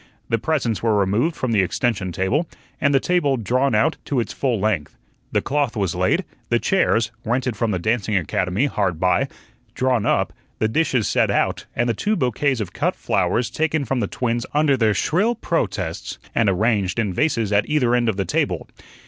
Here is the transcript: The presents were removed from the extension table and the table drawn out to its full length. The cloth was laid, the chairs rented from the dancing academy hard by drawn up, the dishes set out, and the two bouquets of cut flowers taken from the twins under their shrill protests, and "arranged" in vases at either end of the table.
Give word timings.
The 0.29 0.39
presents 0.39 0.81
were 0.81 0.97
removed 0.97 1.35
from 1.35 1.51
the 1.51 1.61
extension 1.61 2.11
table 2.11 2.47
and 2.81 2.91
the 2.91 2.99
table 2.99 3.37
drawn 3.37 3.75
out 3.75 3.97
to 4.05 4.19
its 4.19 4.33
full 4.33 4.59
length. 4.59 4.97
The 5.31 5.43
cloth 5.43 5.75
was 5.75 5.93
laid, 5.93 6.25
the 6.49 6.57
chairs 6.57 7.11
rented 7.23 7.55
from 7.55 7.69
the 7.69 7.77
dancing 7.77 8.15
academy 8.15 8.65
hard 8.65 8.99
by 8.99 9.27
drawn 9.75 10.07
up, 10.07 10.33
the 10.57 10.67
dishes 10.67 11.07
set 11.07 11.29
out, 11.29 11.67
and 11.75 11.87
the 11.87 11.93
two 11.93 12.15
bouquets 12.15 12.59
of 12.59 12.73
cut 12.73 12.95
flowers 12.95 13.51
taken 13.51 13.85
from 13.85 13.99
the 13.99 14.07
twins 14.07 14.43
under 14.55 14.75
their 14.75 14.95
shrill 14.95 15.35
protests, 15.35 16.17
and 16.33 16.49
"arranged" 16.49 16.97
in 16.97 17.13
vases 17.13 17.51
at 17.51 17.69
either 17.69 17.93
end 17.93 18.09
of 18.09 18.17
the 18.17 18.25
table. 18.25 18.67